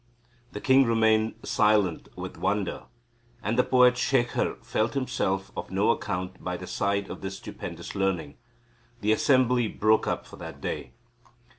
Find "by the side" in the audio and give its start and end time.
6.43-7.07